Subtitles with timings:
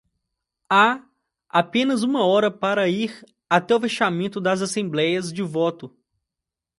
[0.67, 1.05] Há
[1.47, 5.95] apenas uma hora para ir até o fechamento das assembleias de voto.